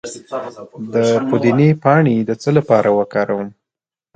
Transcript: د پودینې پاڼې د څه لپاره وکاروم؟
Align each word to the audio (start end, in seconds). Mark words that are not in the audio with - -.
د 0.93 0.95
پودینې 1.27 1.69
پاڼې 1.83 2.15
د 2.23 2.31
څه 2.41 2.49
لپاره 2.57 2.89
وکاروم؟ 2.97 3.47